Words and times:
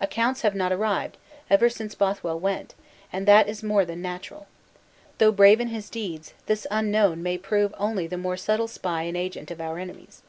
Accounts 0.00 0.40
have 0.40 0.54
not 0.54 0.72
arrived, 0.72 1.18
ever 1.50 1.68
since 1.68 1.94
Bothwell 1.94 2.40
went; 2.40 2.74
and 3.12 3.28
that 3.28 3.50
is 3.50 3.62
more 3.62 3.84
than 3.84 4.00
natural. 4.00 4.46
Though 5.18 5.30
brave 5.30 5.60
in 5.60 5.68
his 5.68 5.90
deeds, 5.90 6.32
this 6.46 6.66
unknown 6.70 7.22
way 7.22 7.36
prove 7.36 7.74
only 7.76 8.06
the 8.06 8.16
more 8.16 8.38
subtle 8.38 8.68
spy 8.68 9.02
and 9.02 9.14
agent 9.14 9.50
of 9.50 9.60
our 9.60 9.78
enemies." 9.78 10.22